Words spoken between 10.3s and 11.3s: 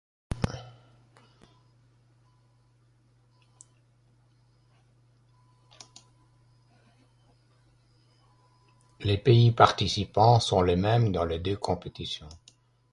sont les mêmes dans